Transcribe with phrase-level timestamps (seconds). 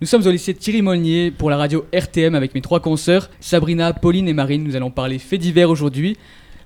[0.00, 3.92] Nous sommes au lycée Thierry Molnier pour la radio RTM avec mes trois consoeurs, Sabrina,
[3.92, 4.62] Pauline et Marine.
[4.62, 6.16] Nous allons parler fait divers aujourd'hui.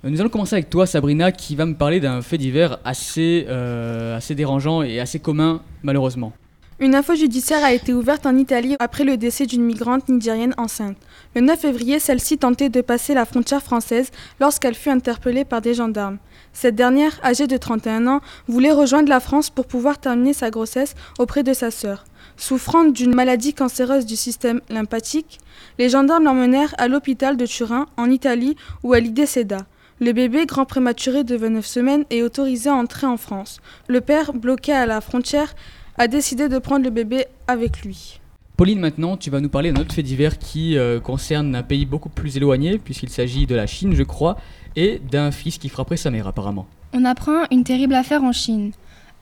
[0.05, 3.47] Euh, Nous allons commencer avec toi, Sabrina, qui va me parler d'un fait divers assez,
[3.49, 6.35] euh, assez dérangeant et assez commun, malheureusement.
[6.83, 10.97] Une info judiciaire a été ouverte en Italie après le décès d'une migrante nigérienne enceinte.
[11.37, 14.11] Le 9 février, celle-ci tentait de passer la frontière française
[14.41, 16.19] lorsqu'elle fut interpellée par des gendarmes.
[16.53, 20.97] Cette dernière, âgée de 31 ans, voulait rejoindre la France pour pouvoir terminer sa grossesse
[21.21, 22.05] auprès de sa sœur.
[22.37, 25.39] Souffrant d'une maladie cancéreuse du système lymphatique,
[25.79, 29.59] les gendarmes l'emmenèrent à l'hôpital de Turin, en Italie, où elle y décéda.
[30.01, 33.61] Le bébé, grand prématuré de 29 semaines, est autorisé à entrer en France.
[33.87, 35.55] Le père, bloqué à la frontière,
[35.99, 38.21] a décidé de prendre le bébé avec lui.
[38.57, 41.87] Pauline, maintenant, tu vas nous parler d'un autre fait divers qui euh, concerne un pays
[41.87, 44.37] beaucoup plus éloigné, puisqu'il s'agit de la Chine, je crois,
[44.77, 46.67] et d'un fils qui frapperait sa mère, apparemment.
[46.93, 48.73] On apprend une terrible affaire en Chine.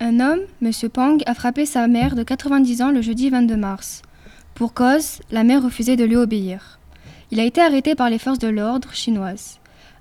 [0.00, 0.72] Un homme, M.
[0.92, 4.02] Pang, a frappé sa mère de 90 ans le jeudi 22 mars.
[4.54, 6.78] Pour cause, la mère refusait de lui obéir.
[7.30, 9.58] Il a été arrêté par les forces de l'ordre chinoises.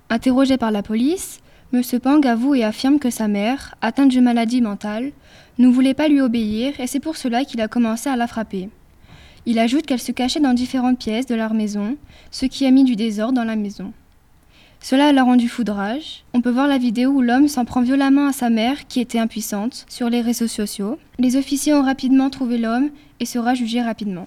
[0.08, 1.40] Interrogé par la police,
[1.72, 1.82] M.
[2.00, 5.12] Pang avoue et affirme que sa mère, atteinte d'une maladie mentale,
[5.58, 8.68] ne voulait pas lui obéir et c'est pour cela qu'il a commencé à la frapper.
[9.46, 11.96] Il ajoute qu'elle se cachait dans différentes pièces de leur maison,
[12.32, 13.92] ce qui a mis du désordre dans la maison.
[14.80, 16.24] Cela l'a rendu foudrage.
[16.34, 19.18] On peut voir la vidéo où l'homme s'en prend violemment à sa mère, qui était
[19.18, 20.98] impuissante, sur les réseaux sociaux.
[21.18, 24.26] Les officiers ont rapidement trouvé l'homme et sera jugé rapidement.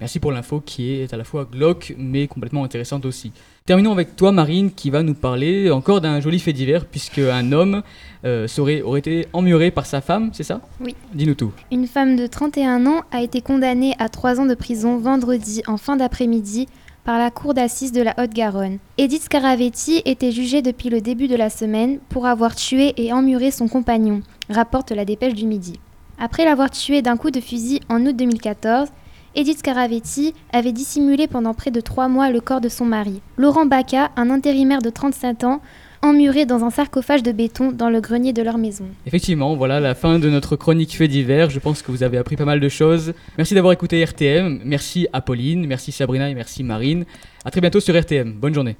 [0.00, 3.32] Merci pour l'info qui est à la fois glauque mais complètement intéressante aussi.
[3.64, 7.52] Terminons avec toi Marine qui va nous parler encore d'un joli fait divers puisque un
[7.52, 7.82] homme
[8.24, 10.60] euh, serait, aurait été emmuré par sa femme, c'est ça?
[10.80, 10.96] Oui.
[11.14, 11.52] Dis-nous tout.
[11.70, 15.76] Une femme de 31 ans a été condamnée à 3 ans de prison vendredi en
[15.76, 16.66] fin d'après-midi
[17.04, 18.78] par la cour d'assises de la Haute-Garonne.
[18.98, 23.50] Edith Scaravetti était jugée depuis le début de la semaine pour avoir tué et emmuré
[23.50, 25.78] son compagnon, rapporte la dépêche du midi.
[26.18, 28.88] Après l'avoir tué d'un coup de fusil en août 2014,
[29.36, 33.20] Edith Scaravetti avait dissimulé pendant près de trois mois le corps de son mari.
[33.36, 35.60] Laurent Baca, un intérimaire de 35 ans,
[36.02, 38.84] emmuré dans un sarcophage de béton dans le grenier de leur maison.
[39.06, 41.50] Effectivement, voilà la fin de notre chronique fait divers.
[41.50, 43.12] Je pense que vous avez appris pas mal de choses.
[43.36, 44.60] Merci d'avoir écouté RTM.
[44.64, 47.04] Merci à Pauline, merci Sabrina et merci Marine.
[47.44, 48.34] À très bientôt sur RTM.
[48.34, 48.76] Bonne journée.